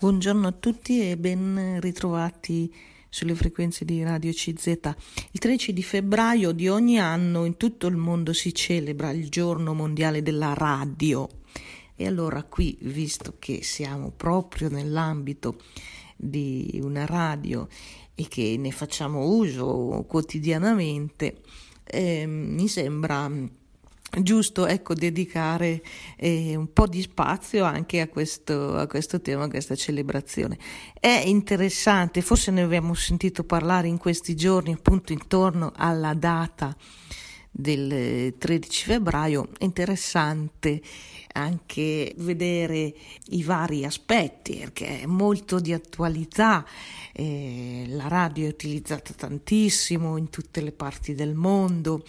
[0.00, 2.74] Buongiorno a tutti e ben ritrovati
[3.10, 4.66] sulle frequenze di Radio CZ.
[5.30, 9.74] Il 13 di febbraio di ogni anno in tutto il mondo si celebra il giorno
[9.74, 11.28] mondiale della radio.
[11.94, 15.60] E allora qui, visto che siamo proprio nell'ambito
[16.16, 17.68] di una radio
[18.14, 21.42] e che ne facciamo uso quotidianamente,
[21.84, 23.30] eh, mi sembra
[24.22, 25.82] giusto ecco, dedicare
[26.16, 30.58] eh, un po' di spazio anche a questo, a questo, tema, a questa celebrazione.
[30.98, 36.76] È interessante, forse ne abbiamo sentito parlare in questi giorni, appunto intorno alla data
[37.52, 40.80] del 13 febbraio, è interessante
[41.32, 42.94] anche vedere
[43.30, 46.64] i vari aspetti perché è molto di attualità,
[47.12, 52.04] eh, la radio è utilizzata tantissimo in tutte le parti del mondo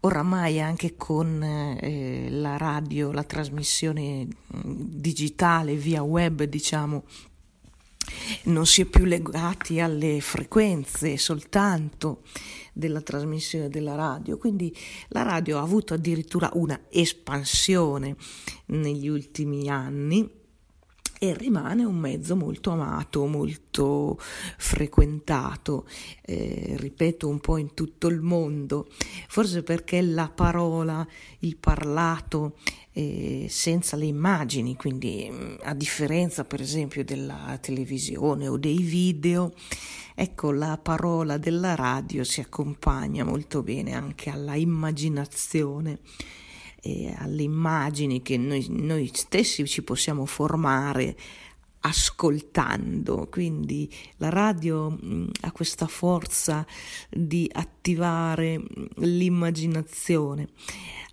[0.00, 7.04] oramai anche con eh, la radio, la trasmissione digitale via web, diciamo,
[8.44, 12.22] non si è più legati alle frequenze soltanto
[12.72, 14.74] della trasmissione della radio, quindi
[15.08, 18.16] la radio ha avuto addirittura una espansione
[18.66, 20.38] negli ultimi anni
[21.22, 25.86] e rimane un mezzo molto amato, molto frequentato,
[26.22, 28.88] eh, ripeto un po' in tutto il mondo,
[29.28, 31.06] forse perché la parola,
[31.40, 32.56] il parlato
[32.92, 39.52] eh, senza le immagini, quindi mm, a differenza per esempio della televisione o dei video,
[40.14, 45.98] ecco la parola della radio si accompagna molto bene anche alla immaginazione
[46.80, 51.16] e alle immagini che noi, noi stessi ci possiamo formare
[51.82, 56.66] ascoltando, quindi la radio mh, ha questa forza
[57.08, 58.64] di attivare mh,
[58.96, 60.48] l'immaginazione.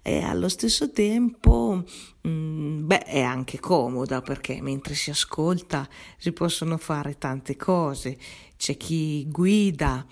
[0.01, 1.83] E allo stesso tempo
[2.21, 5.87] mh, beh, è anche comoda perché mentre si ascolta
[6.17, 8.17] si possono fare tante cose,
[8.57, 10.05] c'è chi guida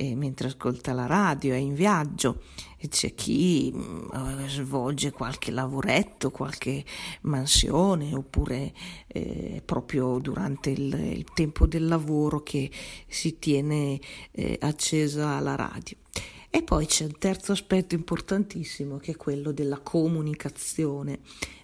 [0.00, 2.42] e mentre ascolta la radio, è in viaggio,
[2.88, 6.84] c'è chi mh, eh, svolge qualche lavoretto, qualche
[7.22, 8.72] mansione, oppure
[9.08, 12.70] eh, proprio durante il, il, tempo del lavoro che
[13.08, 13.98] si tiene
[14.30, 15.96] eh, accesa la radio.
[16.48, 21.18] E poi c'è un terzo aspetto importantissimo che è quello della comunicazione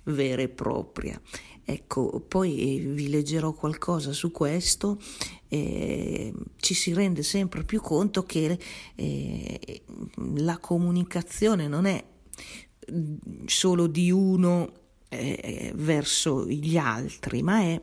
[0.05, 1.19] vera e propria.
[1.65, 5.01] Ecco, poi vi leggerò qualcosa su questo,
[5.49, 8.59] eh, ci si rende sempre più conto che
[8.95, 9.83] eh,
[10.37, 12.05] la comunicazione non è
[13.47, 14.73] solo di uno
[15.09, 17.81] eh, verso gli altri, ma è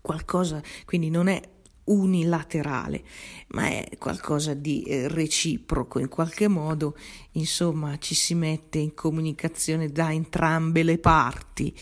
[0.00, 1.40] qualcosa, quindi non è
[1.84, 3.02] unilaterale,
[3.48, 6.96] ma è qualcosa di eh, reciproco, in qualche modo,
[7.32, 11.76] insomma, ci si mette in comunicazione da entrambe le parti.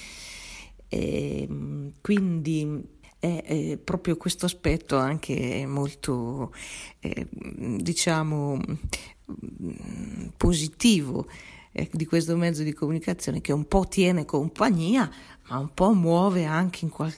[0.88, 2.82] E, ehm, quindi
[3.19, 6.53] è, è, proprio questo aspetto anche molto,
[7.00, 8.60] eh, diciamo,
[10.37, 11.26] positivo
[11.72, 15.10] eh, di questo mezzo di comunicazione che un po' tiene compagnia,
[15.48, 17.14] ma un po' muove anche in, qual-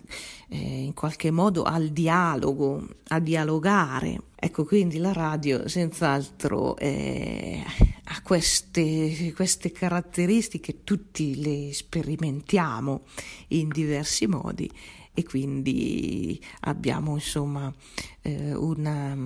[0.49, 4.23] eh, in qualche modo al dialogo, a dialogare.
[4.37, 7.63] Ecco, quindi la radio senz'altro eh,
[8.05, 13.03] ha queste, queste caratteristiche, tutti le sperimentiamo
[13.49, 14.71] in diversi modi
[15.13, 17.73] e quindi abbiamo insomma
[18.23, 19.17] eh, una,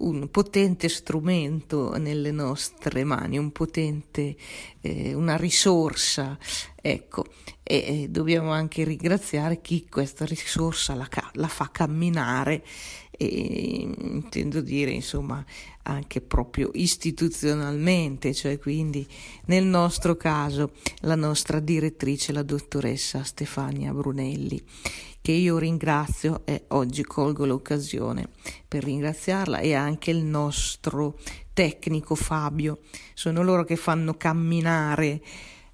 [0.00, 4.36] un potente strumento nelle nostre mani, un potente,
[4.80, 6.38] eh, una risorsa,
[6.74, 7.26] ecco,
[7.62, 12.64] e, e, dobbiamo anche ringraziare chi questa risorsa la, la fa camminare,
[13.10, 15.44] e, intendo dire insomma
[15.90, 19.06] anche proprio istituzionalmente, cioè quindi
[19.46, 24.62] nel nostro caso la nostra direttrice, la dottoressa Stefania Brunelli
[25.22, 28.28] che io ringrazio e oggi colgo l'occasione
[28.66, 31.18] per ringraziarla e anche il nostro
[31.52, 32.80] tecnico Fabio.
[33.12, 35.20] Sono loro che fanno camminare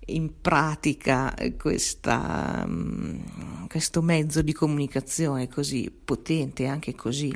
[0.06, 7.32] in pratica questa, mm, questo mezzo di comunicazione così potente e anche così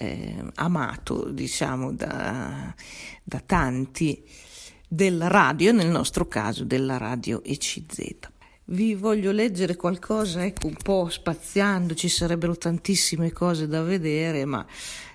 [0.00, 2.72] eh, amato, diciamo, da,
[3.24, 4.22] da tanti
[4.86, 8.16] della radio, nel nostro caso della radio ECZ.
[8.70, 14.66] Vi voglio leggere qualcosa, ecco, un po' spaziando, ci sarebbero tantissime cose da vedere, ma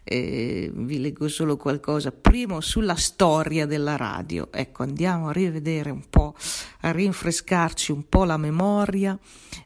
[0.03, 2.11] eh, vi leggo solo qualcosa.
[2.11, 4.51] Primo sulla storia della radio.
[4.51, 6.33] Ecco, andiamo a rivedere un po',
[6.79, 9.15] a rinfrescarci un po' la memoria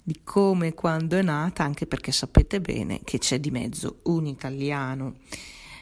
[0.04, 4.26] di come e quando è nata, anche perché sapete bene che c'è di mezzo un
[4.26, 5.16] italiano.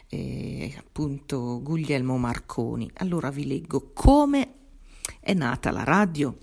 [0.08, 2.88] Eh, appunto Guglielmo Marconi.
[2.98, 4.52] Allora vi leggo come
[5.18, 6.36] è nata la radio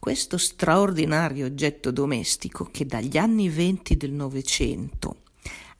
[0.00, 5.18] questo straordinario oggetto domestico che dagli anni venti del Novecento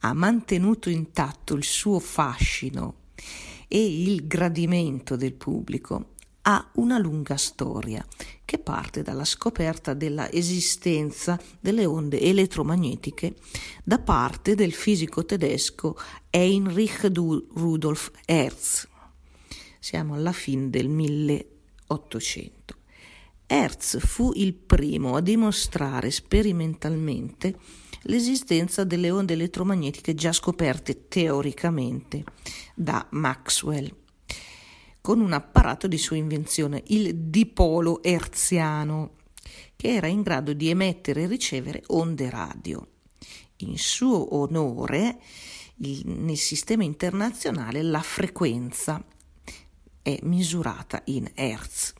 [0.00, 2.96] ha mantenuto intatto il suo fascino
[3.66, 6.10] e il gradimento del pubblico,
[6.42, 8.06] ha una lunga storia
[8.44, 13.36] che parte dalla scoperta della esistenza delle onde elettromagnetiche
[13.82, 15.96] da parte del fisico tedesco
[16.28, 18.86] Heinrich Rudolf Hertz.
[19.78, 22.79] Siamo alla fine del 1800.
[23.52, 27.56] Hertz fu il primo a dimostrare sperimentalmente
[28.02, 32.22] l'esistenza delle onde elettromagnetiche già scoperte teoricamente
[32.76, 33.92] da Maxwell
[35.00, 39.14] con un apparato di sua invenzione, il dipolo erziano,
[39.74, 42.86] che era in grado di emettere e ricevere onde radio.
[43.56, 45.18] In suo onore,
[45.76, 49.02] il, nel sistema internazionale, la frequenza
[50.02, 51.94] è misurata in Hertz.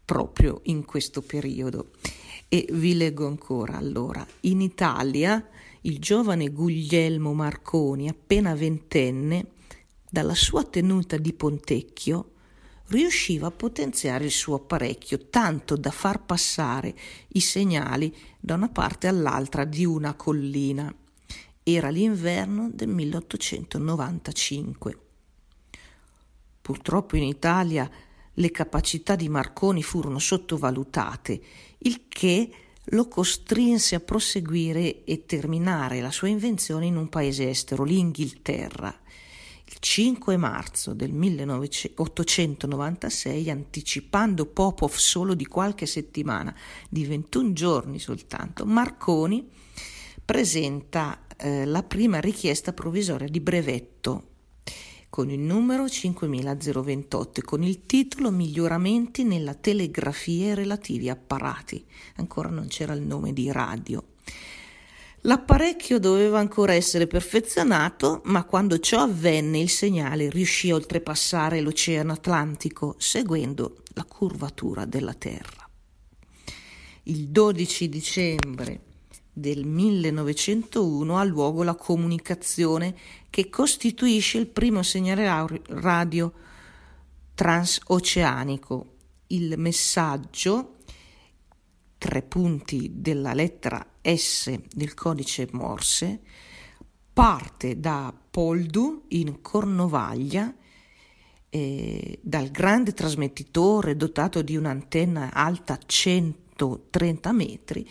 [0.03, 1.91] proprio in questo periodo.
[2.47, 5.47] E vi leggo ancora allora, in Italia
[5.81, 9.45] il giovane Guglielmo Marconi, appena ventenne,
[10.09, 12.31] dalla sua tenuta di Pontecchio,
[12.89, 16.95] riusciva a potenziare il suo apparecchio tanto da far passare
[17.29, 20.93] i segnali da una parte all'altra di una collina.
[21.63, 24.99] Era l'inverno del 1895.
[26.61, 27.89] Purtroppo in Italia
[28.33, 31.41] le capacità di Marconi furono sottovalutate,
[31.79, 32.49] il che
[32.91, 38.97] lo costrinse a proseguire e terminare la sua invenzione in un paese estero, l'Inghilterra.
[39.81, 46.53] Il 5 marzo del 1896, anticipando Popov solo di qualche settimana,
[46.89, 49.47] di 21 giorni soltanto, Marconi
[50.25, 54.25] presenta eh, la prima richiesta provvisoria di brevetto
[55.09, 61.85] con il numero 5028 con il titolo Miglioramenti nella telegrafia e relativi apparati.
[62.17, 64.03] Ancora non c'era il nome di radio.
[65.23, 72.13] L'apparecchio doveva ancora essere perfezionato, ma quando ciò avvenne il segnale riuscì a oltrepassare l'Oceano
[72.13, 75.69] Atlantico seguendo la curvatura della Terra.
[77.03, 78.81] Il 12 dicembre
[79.33, 82.95] del 1901 ha luogo la comunicazione
[83.29, 86.31] che costituisce il primo segnale radio
[87.35, 88.93] transoceanico.
[89.27, 90.75] Il messaggio,
[91.97, 93.85] tre punti della lettera
[94.15, 96.19] S del codice Morse,
[97.13, 100.53] parte da Poldu in Cornovaglia
[101.49, 107.89] eh, dal grande trasmettitore dotato di un'antenna alta 130 metri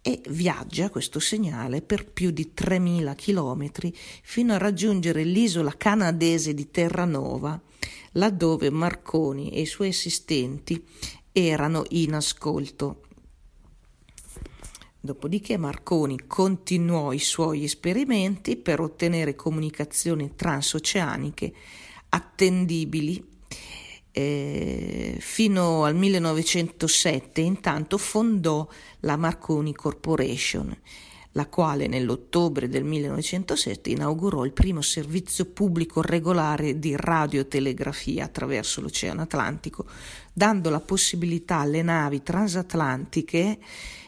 [0.00, 6.70] e viaggia questo segnale per più di 3.000 chilometri fino a raggiungere l'isola canadese di
[6.70, 7.60] Terranova,
[8.12, 10.82] laddove Marconi e i suoi assistenti
[11.32, 13.05] erano in ascolto.
[15.06, 21.52] Dopodiché Marconi continuò i suoi esperimenti per ottenere comunicazioni transoceaniche
[22.08, 23.24] attendibili
[24.10, 28.66] eh, fino al 1907 intanto fondò
[29.00, 30.76] la Marconi Corporation,
[31.32, 39.22] la quale nell'ottobre del 1907 inaugurò il primo servizio pubblico regolare di radiotelegrafia attraverso l'Oceano
[39.22, 39.86] Atlantico,
[40.32, 43.58] dando la possibilità alle navi transatlantiche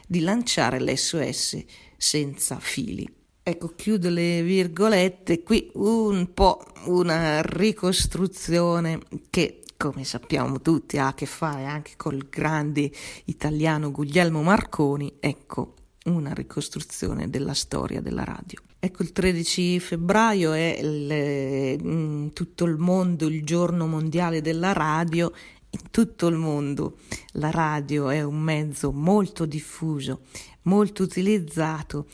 [0.08, 1.62] di lanciare l'SOS
[1.96, 3.06] senza fili.
[3.42, 9.00] Ecco, chiudo le virgolette, qui un po' una ricostruzione
[9.30, 12.90] che come sappiamo tutti, ha a che fare anche col grande
[13.26, 15.74] italiano Guglielmo Marconi, ecco,
[16.06, 18.58] una ricostruzione della storia della radio.
[18.80, 25.32] Ecco, il 13 febbraio è il, in tutto il mondo il giorno mondiale della radio.
[25.70, 26.98] In tutto il mondo.
[27.32, 30.22] La radio è un mezzo molto diffuso,
[30.62, 32.06] molto utilizzato,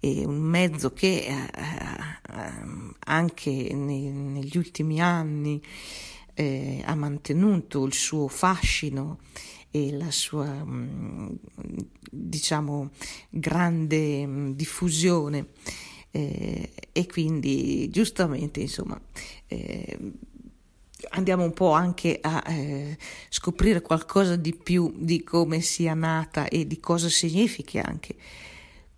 [0.00, 5.62] è un mezzo che eh, eh, anche nei, negli ultimi anni
[6.34, 9.18] eh, ha mantenuto il suo fascino
[9.70, 11.28] e la sua mm,
[12.10, 12.90] diciamo
[13.30, 15.48] grande mm, diffusione.
[16.14, 19.00] Eh, e quindi giustamente insomma
[19.46, 19.98] eh,
[21.10, 22.96] andiamo un po' anche a eh,
[23.28, 28.16] scoprire qualcosa di più di come sia nata e di cosa significhi anche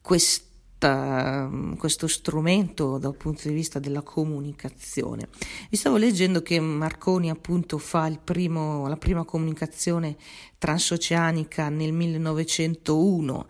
[0.01, 0.53] questo
[0.85, 5.29] questa, questo strumento dal punto di vista della comunicazione.
[5.71, 10.17] Vi stavo leggendo che Marconi appunto fa primo, la prima comunicazione
[10.59, 13.47] transoceanica nel 1901,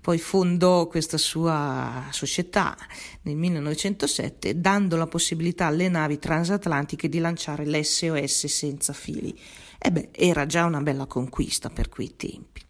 [0.00, 2.76] poi fondò questa sua società
[3.22, 9.38] nel 1907 dando la possibilità alle navi transatlantiche di lanciare l'SOS senza fili.
[9.78, 12.60] E beh, era già una bella conquista per quei tempi.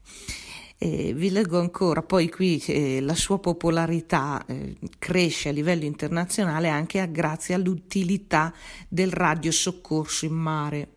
[0.85, 6.69] Eh, vi leggo ancora, poi qui eh, la sua popolarità eh, cresce a livello internazionale
[6.71, 8.53] anche grazie all'utilità
[8.89, 10.95] del radiosoccorso in mare.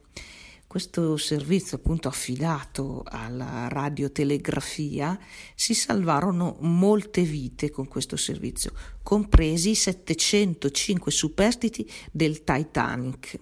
[0.65, 5.19] Questo servizio appunto affidato alla radiotelegrafia
[5.53, 8.71] si salvarono molte vite con questo servizio,
[9.03, 13.37] compresi i 705 superstiti del Titanic.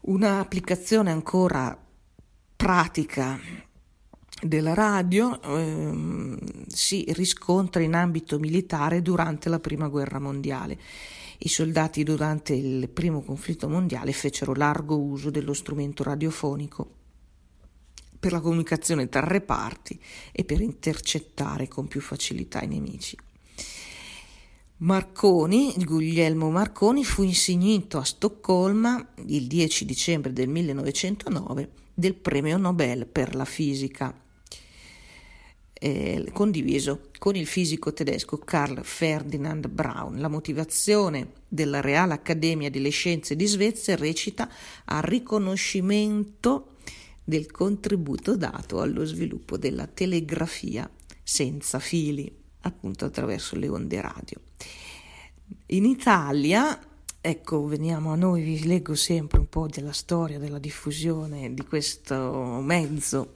[0.00, 1.80] Un'applicazione ancora
[2.56, 3.38] pratica
[4.40, 10.78] della radio ehm, si riscontra in ambito militare durante la prima guerra mondiale.
[11.38, 16.94] I soldati durante il primo conflitto mondiale fecero largo uso dello strumento radiofonico
[18.18, 19.98] per la comunicazione tra reparti
[20.32, 23.16] e per intercettare con più facilità i nemici.
[24.78, 33.06] Marconi, Guglielmo Marconi, fu insignito a Stoccolma il 10 dicembre del 1909 del premio Nobel
[33.06, 34.26] per la fisica
[35.78, 40.18] eh, condiviso con il fisico tedesco Carl Ferdinand Braun.
[40.18, 44.48] La motivazione della Reale Accademia delle Scienze di Svezia recita
[44.84, 46.74] a riconoscimento
[47.22, 50.88] del contributo dato allo sviluppo della telegrafia
[51.22, 54.40] senza fili, appunto attraverso le onde radio.
[55.66, 56.82] In Italia
[57.20, 62.60] Ecco, veniamo a noi, vi leggo sempre un po' della storia, della diffusione di questo
[62.62, 63.32] mezzo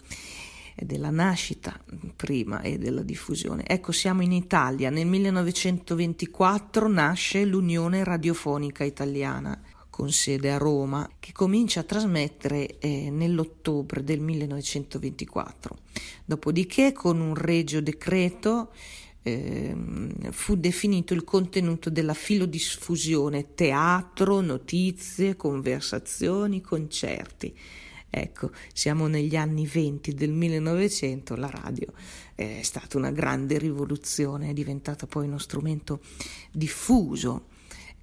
[0.77, 1.79] della nascita
[2.17, 3.67] prima e della diffusione.
[3.67, 4.91] Ecco, siamo in Italia.
[4.91, 9.61] Nel 1924 nasce l'Unione Radiofonica Italiana
[9.91, 15.77] con sede a Roma, che comincia a trasmettere eh, nell'ottobre del 1924.
[16.25, 18.73] Dopodiché, con un regio decreto,
[19.23, 19.77] eh,
[20.31, 27.55] fu definito il contenuto della filodiffusione teatro, notizie, conversazioni, concerti
[28.15, 31.87] Ecco, siamo negli anni 20 del 1900, la radio
[32.35, 36.03] è stata una grande rivoluzione, è diventata poi uno strumento
[36.51, 37.47] diffuso,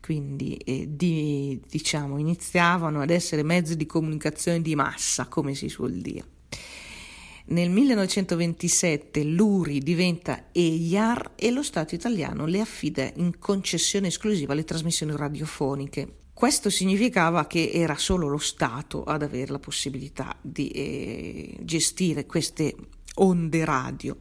[0.02, 5.94] quindi eh, di, diciamo, iniziavano ad essere mezzi di comunicazione di massa, come si suol
[5.94, 6.26] dire.
[7.50, 14.64] Nel 1927 l'URI diventa EIAR e lo Stato italiano le affida in concessione esclusiva le
[14.64, 21.58] trasmissioni radiofoniche questo significava che era solo lo Stato ad avere la possibilità di eh,
[21.64, 22.74] gestire queste
[23.16, 24.16] onde radio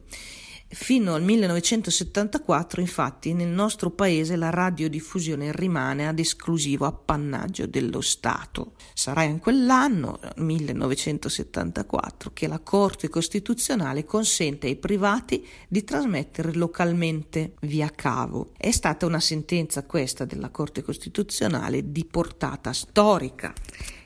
[0.71, 8.73] Fino al 1974, infatti, nel nostro paese la radiodiffusione rimane ad esclusivo appannaggio dello Stato.
[8.93, 17.89] Sarà in quell'anno, 1974, che la Corte Costituzionale consente ai privati di trasmettere localmente via
[17.89, 18.51] cavo.
[18.55, 23.51] È stata una sentenza questa della Corte Costituzionale di portata storica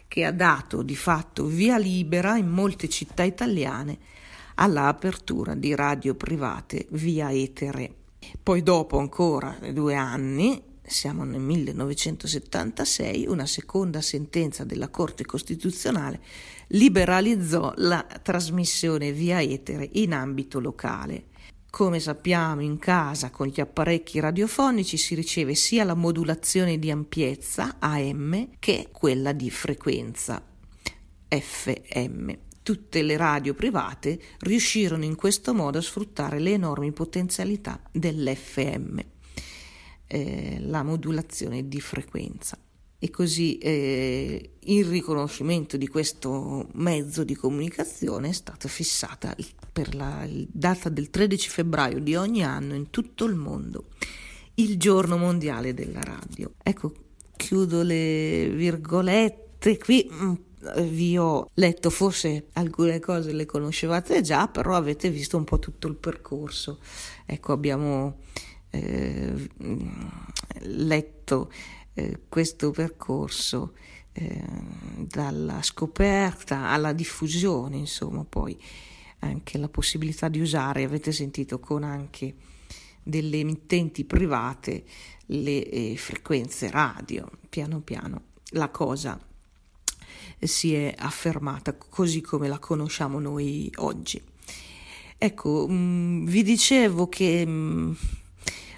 [0.07, 3.97] che ha dato di fatto via libera in molte città italiane
[4.55, 7.93] alla apertura di radio private via etere.
[8.41, 16.21] Poi dopo ancora due anni, siamo nel 1976, una seconda sentenza della Corte Costituzionale
[16.67, 21.25] liberalizzò la trasmissione via etere in ambito locale.
[21.69, 27.77] Come sappiamo in casa con gli apparecchi radiofonici si riceve sia la modulazione di ampiezza
[27.79, 30.43] AM che quella di frequenza
[31.29, 32.52] FM.
[32.63, 38.99] Tutte le radio private riuscirono in questo modo a sfruttare le enormi potenzialità dell'FM,
[40.07, 42.57] eh, la modulazione di frequenza.
[43.03, 49.35] e così eh, in riconoscimento di questo mezzo di comunicazione è stata fissata
[49.73, 53.87] per la data del 13 febbraio di ogni anno in tutto il mondo
[54.55, 56.53] il giorno mondiale della radio.
[56.61, 56.93] Ecco,
[57.35, 60.07] chiudo le virgolette qui.
[60.63, 65.87] Vi ho letto forse alcune cose le conoscevate già, però avete visto un po' tutto
[65.87, 66.79] il percorso.
[67.25, 68.19] Ecco, abbiamo
[68.69, 69.49] eh,
[70.59, 71.51] letto
[71.93, 73.73] eh, questo percorso
[74.13, 74.41] eh,
[74.95, 78.57] dalla scoperta alla diffusione, insomma, poi
[79.19, 82.35] anche la possibilità di usare, avete sentito con anche
[83.03, 84.83] delle emittenti private
[85.27, 89.19] le eh, frequenze radio, piano piano la cosa
[90.47, 94.21] si è affermata così come la conosciamo noi oggi.
[95.17, 97.93] Ecco, mh, mm, vi dicevo che mh, mm,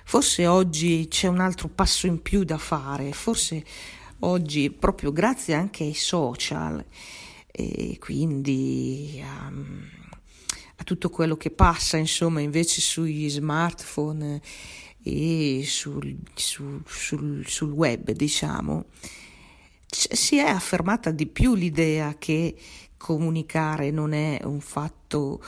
[0.07, 3.65] Forse oggi c'è un altro passo in più da fare, forse
[4.19, 6.85] oggi proprio grazie anche ai social
[7.47, 14.41] e quindi a, a tutto quello che passa insomma invece sugli smartphone
[15.01, 18.85] e sul, sul, sul, sul web diciamo
[19.95, 22.55] si è affermata di più l'idea che
[22.97, 25.41] comunicare non è un fatto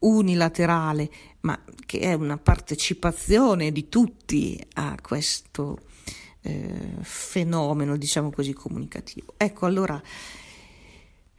[0.00, 1.10] unilaterale,
[1.40, 5.78] ma che è una partecipazione di tutti a questo
[6.42, 9.34] eh, fenomeno, diciamo così, comunicativo.
[9.36, 10.00] Ecco, allora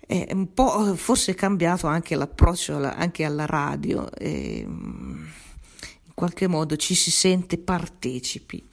[0.07, 6.75] è un po' forse cambiato anche l'approccio alla, anche alla radio, e, in qualche modo
[6.75, 8.63] ci si sente partecipi.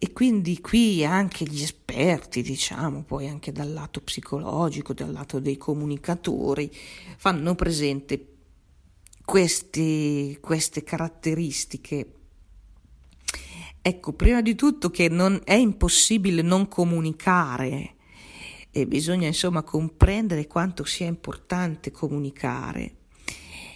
[0.00, 5.56] E quindi qui anche gli esperti, diciamo, poi anche dal lato psicologico, dal lato dei
[5.56, 6.70] comunicatori,
[7.16, 8.26] fanno presente
[9.24, 12.12] questi, queste caratteristiche.
[13.82, 17.94] Ecco, prima di tutto che non è impossibile non comunicare
[18.70, 22.94] e bisogna insomma comprendere quanto sia importante comunicare.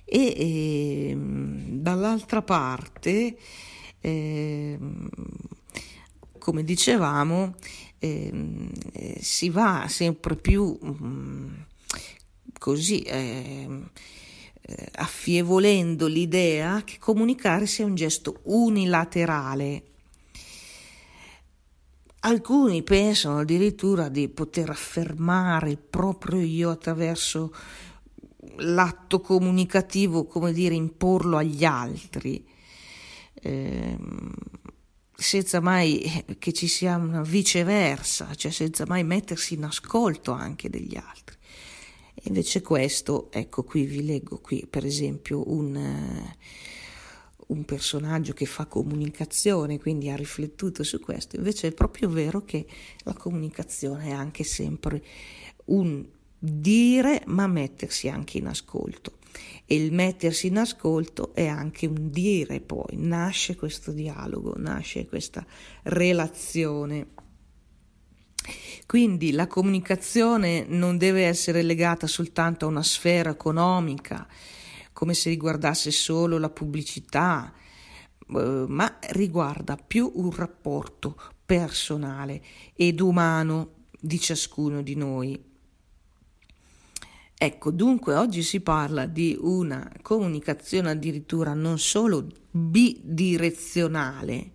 [0.04, 3.36] E, e ehm, dall'altra parte,
[4.00, 4.78] eh,
[6.42, 7.54] come dicevamo,
[8.00, 11.48] ehm, eh, si va sempre più mh, mm,
[12.58, 13.02] così.
[13.02, 13.68] Eh,
[14.64, 19.82] eh, affievolendo l'idea che comunicare sia un gesto unilaterale.
[22.20, 27.52] Alcuni pensano addirittura di poter affermare il proprio io attraverso
[28.58, 32.44] l'atto comunicativo, come dire, imporlo agli altri,
[33.34, 33.98] eh,
[35.22, 40.96] senza mai che ci sia una viceversa, cioè senza mai mettersi in ascolto anche degli
[40.96, 41.36] altri.
[42.24, 48.66] Invece questo, ecco qui vi leggo qui per esempio un, uh, un personaggio che fa
[48.66, 52.66] comunicazione, quindi ha riflettuto su questo, invece è proprio vero che
[53.04, 55.02] la comunicazione è anche sempre
[55.66, 56.04] un
[56.44, 59.18] dire ma mettersi anche in ascolto.
[59.64, 65.46] E il mettersi in ascolto è anche un dire poi, nasce questo dialogo, nasce questa
[65.84, 67.08] relazione.
[68.86, 74.26] Quindi la comunicazione non deve essere legata soltanto a una sfera economica,
[74.92, 82.42] come se riguardasse solo la pubblicità, eh, ma riguarda più un rapporto personale
[82.74, 85.51] ed umano di ciascuno di noi.
[87.44, 94.52] Ecco, dunque oggi si parla di una comunicazione addirittura non solo bidirezionale,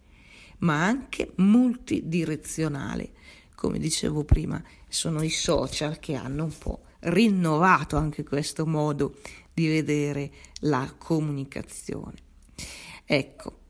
[0.59, 3.11] ma anche multidirezionale
[3.55, 9.17] come dicevo prima, sono i social che hanno un po' rinnovato anche questo modo
[9.53, 12.15] di vedere la comunicazione.
[13.03, 13.63] Ecco,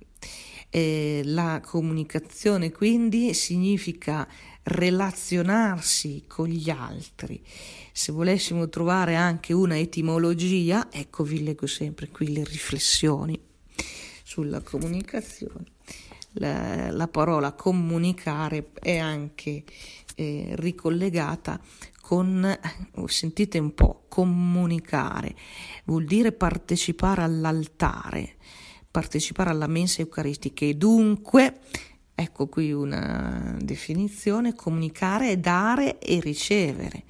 [0.70, 4.28] eh, la comunicazione quindi significa
[4.68, 7.42] relazionarsi con gli altri.
[7.92, 13.40] Se volessimo trovare anche una etimologia, ecco vi leggo sempre qui le riflessioni
[14.24, 15.66] sulla comunicazione.
[16.34, 19.64] La, la parola comunicare è anche
[20.16, 21.60] eh, ricollegata
[22.02, 22.58] con,
[23.06, 25.36] sentite un po', comunicare,
[25.86, 28.36] vuol dire partecipare all'altare,
[28.90, 30.66] partecipare alla mensa eucaristica.
[30.66, 31.60] E dunque,
[32.20, 37.04] ecco qui una definizione, comunicare è dare e ricevere,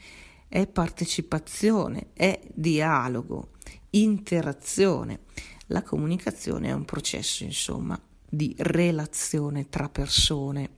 [0.49, 3.51] è partecipazione, è dialogo,
[3.91, 5.21] interazione.
[5.67, 7.97] La comunicazione è un processo, insomma,
[8.29, 10.71] di relazione tra persone.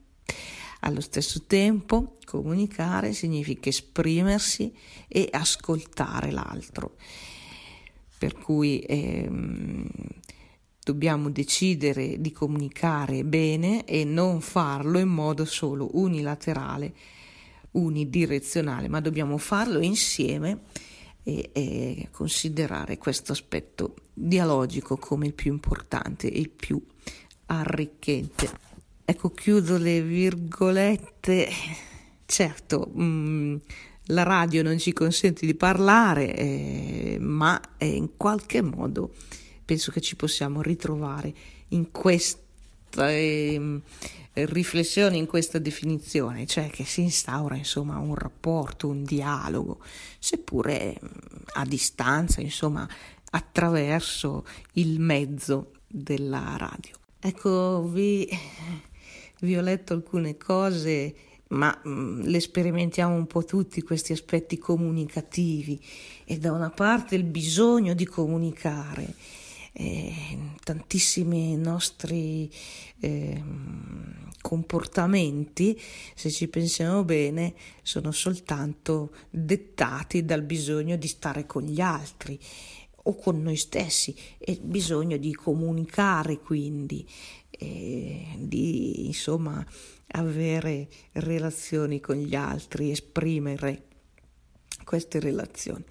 [0.81, 4.71] Allo stesso tempo, comunicare significa esprimersi
[5.07, 6.97] e ascoltare l'altro.
[8.15, 9.87] Per cui ehm,
[10.89, 16.93] dobbiamo decidere di comunicare bene e non farlo in modo solo unilaterale,
[17.71, 20.61] unidirezionale, ma dobbiamo farlo insieme
[21.21, 26.83] e, e considerare questo aspetto dialogico come il più importante e il più
[27.45, 28.49] arricchente.
[29.05, 31.49] Ecco, chiudo le virgolette.
[32.25, 33.55] Certo, mh, mm,
[34.05, 39.13] la radio non ci consente di parlare, eh, ma eh, in qualche modo
[39.69, 41.31] penso che ci possiamo ritrovare
[41.67, 43.81] in questa eh,
[44.33, 49.79] riflessione, in questa definizione, cioè che si instaura insomma un rapporto, un dialogo,
[50.17, 50.99] seppure
[51.53, 52.89] a distanza, insomma,
[53.29, 56.95] attraverso il mezzo della radio.
[57.19, 58.27] Ecco, vi,
[59.41, 61.13] vi ho letto alcune cose
[61.49, 65.79] ma mh, mm, le sperimentiamo un po' tutti questi aspetti comunicativi
[66.25, 69.13] e da una parte il bisogno di comunicare.
[69.71, 72.51] Eh, tantissimi nostri
[72.99, 73.43] eh,
[74.41, 75.79] comportamenti,
[76.15, 82.39] se ci pensiamo bene, sono soltanto dettati dal bisogno di stare con gli altri
[83.03, 87.07] o con noi stessi e bisogno di comunicare quindi,
[87.49, 89.65] eh, di insomma
[90.11, 93.85] avere relazioni con gli altri, esprimere
[94.83, 95.83] queste relazioni.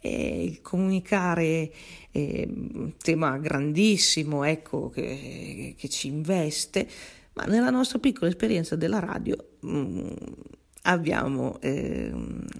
[0.00, 1.72] E comunicare
[2.10, 6.88] è un tema grandissimo, ecco, che, che, ci investe,
[7.34, 10.08] ma nella nostra piccola esperienza della radio mh, mm,
[10.82, 12.12] abbiamo eh,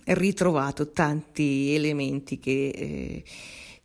[0.05, 2.68] ritrovato tanti elementi che...
[2.68, 3.24] Eh,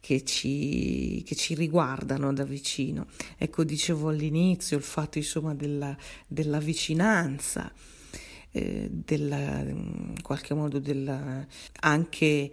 [0.05, 3.07] che ci, che ci, riguardano da vicino.
[3.39, 7.73] Ecco, dicevo all'inizio il fatto insomma della, della vicinanza,
[8.51, 11.43] eh, della, in qualche modo della,
[11.79, 12.51] anche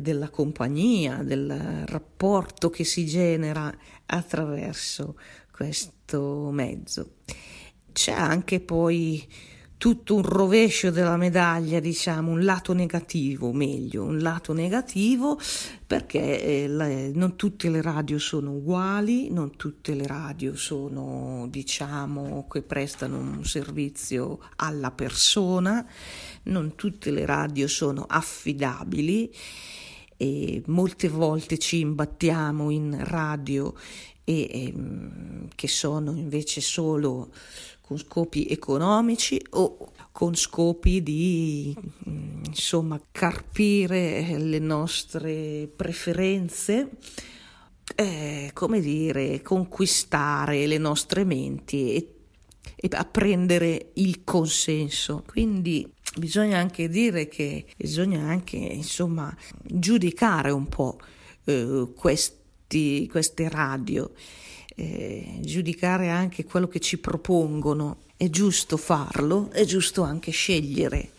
[0.00, 3.72] della compagnia, del rapporto che si genera
[4.06, 5.16] attraverso
[5.50, 7.16] questo mezzo.
[7.92, 9.26] C'è anche poi
[9.82, 15.40] tutto un rovescio della medaglia, diciamo, un lato negativo, meglio, un lato negativo
[15.84, 22.46] perché eh, le, non tutte le radio sono uguali, non tutte le radio sono, diciamo,
[22.48, 25.84] che prestano un servizio alla persona,
[26.44, 29.34] non tutte le radio sono affidabili
[30.22, 33.74] e molte volte ci imbattiamo in radio
[34.22, 37.32] e, e, ehm, che sono invece solo
[37.80, 41.76] con scopi economici o con scopi di
[42.08, 46.90] mm, insomma carpire le nostre preferenze
[47.96, 52.14] eh, come dire conquistare le nostre menti e,
[52.76, 55.24] e apprendere il consenso.
[55.26, 60.98] Quindi bisogna anche dire che bisogna anche insomma giudicare un po'
[61.44, 64.10] eh, questi, queste radio
[64.76, 68.02] eh, giudicare anche quello che ci propongono.
[68.16, 71.10] È giusto farlo, è giusto anche scegliere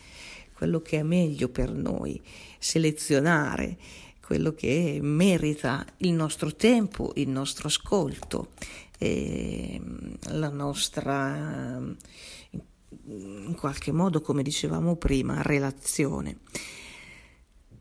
[0.54, 2.22] quello che è meglio per noi,
[2.58, 3.78] selezionare
[4.26, 8.52] quello che merita il nostro tempo, il nostro ascolto,
[8.98, 9.82] eh,
[10.30, 11.82] la nostra,
[13.06, 16.38] in qualche modo, come dicevamo prima, relazione.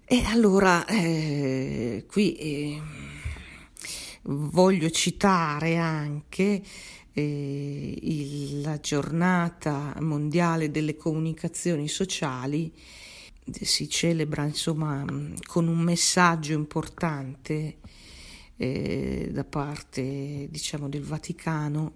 [0.04, 2.80] E allora eh, qui eh,
[4.24, 6.62] Voglio citare anche
[7.12, 12.72] eh, il, la giornata mondiale delle comunicazioni sociali,
[13.50, 15.04] si celebra insomma
[15.44, 17.78] con un messaggio importante
[18.56, 21.94] eh, da parte diciamo del Vaticano.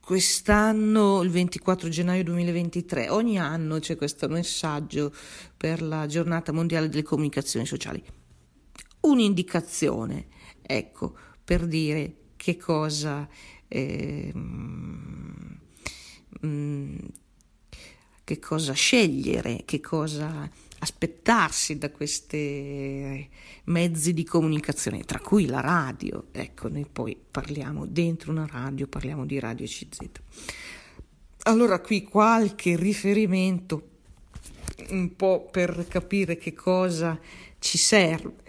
[0.00, 5.12] Quest'anno, il 24 gennaio 2023, ogni anno c'è questo messaggio
[5.56, 8.02] per la giornata mondiale delle comunicazioni sociali.
[9.00, 10.26] Un'indicazione,
[10.62, 13.26] ecco, per dire che cosa,
[13.68, 14.30] eh,
[16.46, 16.98] mm,
[18.24, 20.50] che cosa scegliere, che cosa
[20.84, 23.28] aspettarsi da questi
[23.64, 26.26] mezzi di comunicazione, tra cui la radio.
[26.30, 29.98] Ecco, noi poi parliamo dentro una radio, parliamo di Radio CZ.
[31.46, 33.88] Allora qui qualche riferimento
[34.90, 37.18] un po' per capire che cosa
[37.58, 38.44] ci serve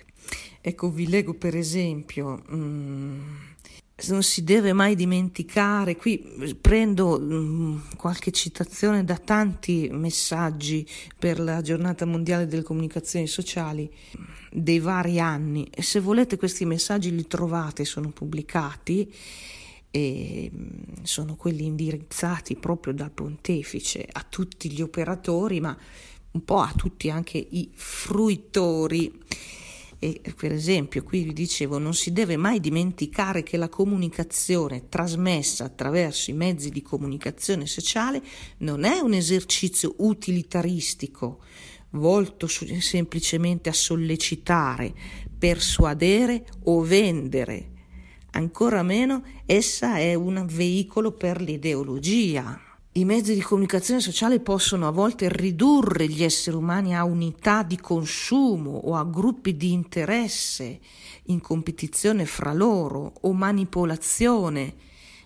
[0.68, 3.20] Ecco, vi leggo per esempio, mm,
[4.08, 10.86] non si deve mai dimenticare, qui prendo mm, qualche citazione da tanti messaggi
[11.18, 13.90] per la giornata mondiale delle comunicazioni sociali
[14.52, 15.70] dei vari anni.
[15.80, 19.12] Se volete questi messaggi li trovate, sono pubblicati
[19.92, 25.76] e mm, sono quelli indirizzati proprio dal pontefice a tutti gli operatori, ma
[26.32, 29.24] un po' a tutti anche i fruitori
[30.00, 35.64] E per esempio, qui vi dicevo, non si deve mai dimenticare che la comunicazione trasmessa
[35.64, 38.22] attraverso i mezzi di comunicazione sociale
[38.58, 41.40] non è un esercizio utilitaristico
[41.96, 44.94] volto semplicemente a sollecitare,
[45.38, 47.72] persuadere o vendere.
[48.32, 52.65] Ancora meno essa è un veicolo per l'ideologia.
[52.98, 57.78] I mezzi di comunicazione sociale possono a volte ridurre gli esseri umani a unità di
[57.78, 60.80] consumo o a gruppi di interesse
[61.24, 64.76] in competizione fra loro o manipolazione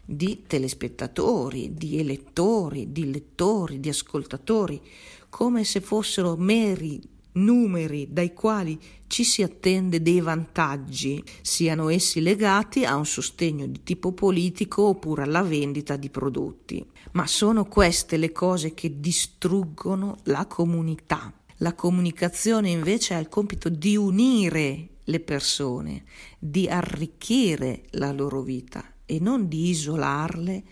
[0.04, 4.82] di telespettatori, di elettori, di lettori, di ascoltatori,
[5.30, 7.00] come se fossero meri
[7.34, 13.84] numeri dai quali ci si attende dei vantaggi, siano essi legati a un sostegno di
[13.84, 16.84] tipo politico oppure alla vendita di prodotti.
[17.12, 21.34] Ma sono queste le cose che distruggono la comunità.
[21.58, 26.04] La comunicazione invece ha il compito di unire le persone,
[26.38, 30.64] di arricchire la loro vita e non di isolarle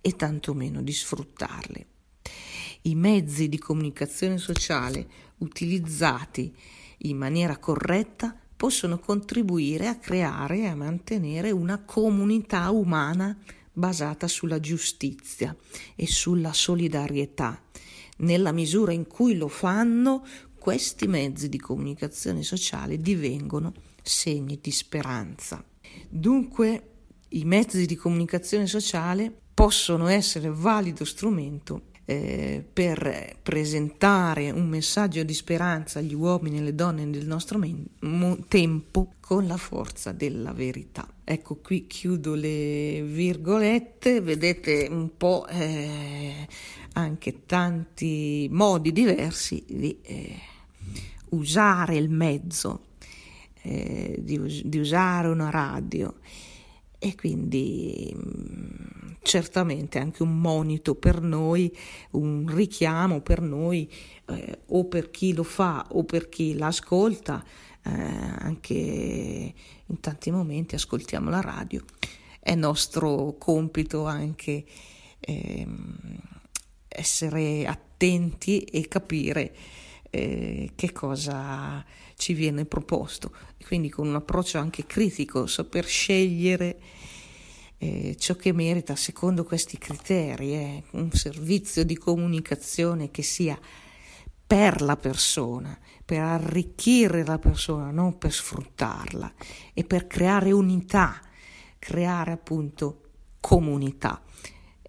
[0.00, 1.86] e tantomeno di sfruttarle.
[2.82, 5.06] I mezzi di comunicazione sociale
[5.38, 6.54] utilizzati
[6.98, 13.36] in maniera corretta possono contribuire a creare e a mantenere una comunità umana
[13.80, 15.56] basata sulla giustizia
[15.96, 17.60] e sulla solidarietà.
[18.18, 20.24] Nella misura in cui lo fanno,
[20.56, 25.64] questi mezzi di comunicazione sociale divengono segni di speranza.
[26.08, 26.84] Dunque,
[27.30, 35.32] i mezzi di comunicazione sociale possono essere valido strumento eh, per presentare un messaggio di
[35.32, 40.52] speranza agli uomini e alle donne del nostro men- mo- tempo con la forza della
[40.52, 41.06] verità.
[41.22, 46.48] Ecco, qui chiudo le virgolette, vedete un po' eh,
[46.94, 50.34] anche tanti modi diversi di eh,
[51.28, 52.86] usare il mezzo,
[53.62, 56.12] eh, di, us- di usare una radio
[57.02, 61.74] e quindi mm, certamente anche un monito per noi,
[62.10, 63.90] un richiamo per noi
[64.26, 67.42] eh, o per chi lo fa o per chi l'ascolta,
[67.82, 71.82] eh, anche in tanti momenti ascoltiamo la radio.
[72.38, 74.62] È nostro compito anche
[75.20, 75.66] eh,
[76.86, 79.54] essere attenti e capire
[80.10, 81.84] eh, che cosa
[82.16, 83.32] ci viene proposto,
[83.66, 86.78] quindi con un approccio anche critico, saper scegliere
[87.78, 93.58] eh, ciò che merita secondo questi criteri, eh, un servizio di comunicazione che sia
[94.46, 99.32] per la persona, per arricchire la persona, non per sfruttarla
[99.72, 101.22] e per creare unità,
[101.78, 103.02] creare appunto
[103.40, 104.20] comunità.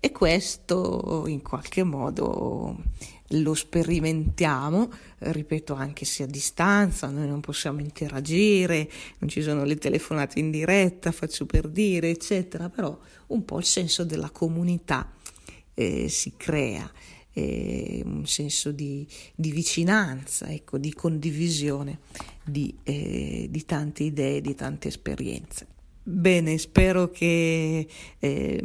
[0.04, 2.76] E questo in qualche modo
[3.28, 9.76] lo sperimentiamo, ripeto, anche se a distanza, noi non possiamo interagire, non ci sono le
[9.78, 15.08] telefonate in diretta, faccio per dire, eccetera, però un po' il senso della comunità
[15.76, 16.92] eh, si crea,
[17.34, 22.00] eh, un senso di, di vicinanza, ecco, di condivisione
[22.44, 25.68] di, eh, di tante idee, di tante esperienze.
[26.04, 27.88] Bene, spero che
[28.18, 28.64] eh,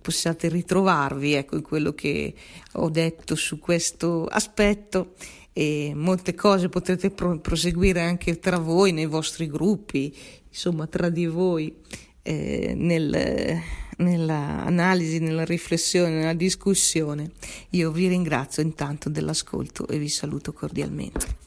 [0.00, 2.34] possiate ritrovarvi ecco, in quello che
[2.72, 5.14] ho detto su questo aspetto
[5.52, 10.16] e molte cose potrete pro- proseguire anche tra voi, nei vostri gruppi,
[10.48, 11.76] insomma tra di voi,
[12.22, 13.60] eh, nel,
[13.98, 17.32] nell'analisi, nella riflessione, nella discussione.
[17.70, 21.40] Io vi ringrazio intanto dell'ascolto e vi saluto cordialmente.